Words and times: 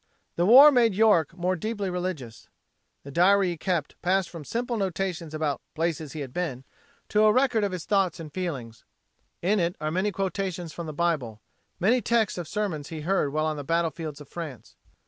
The 0.35 0.47
war 0.47 0.71
made 0.71 0.95
York 0.95 1.35
more 1.37 1.55
deeply 1.55 1.91
religious. 1.91 2.47
The 3.03 3.11
diary 3.11 3.49
he 3.49 3.55
kept 3.57 4.01
passed 4.01 4.31
from 4.31 4.43
simple 4.43 4.75
notations 4.75 5.31
about 5.31 5.61
"places 5.75 6.13
he 6.13 6.21
had 6.21 6.33
been" 6.33 6.63
to 7.09 7.23
a 7.25 7.31
record 7.31 7.63
of 7.63 7.71
his 7.71 7.85
thoughts 7.85 8.19
and 8.19 8.33
feelings. 8.33 8.83
In 9.43 9.59
it 9.59 9.75
are 9.79 9.91
many 9.91 10.11
quotations 10.11 10.73
from 10.73 10.87
the 10.87 10.91
Bible; 10.91 11.39
many 11.79 12.01
texts 12.01 12.39
of 12.39 12.47
sermons 12.47 12.89
he 12.89 13.01
heard 13.01 13.31
while 13.31 13.45
on 13.45 13.57
the 13.57 13.63
battlefields 13.63 14.19
of 14.19 14.27
France. 14.27 14.75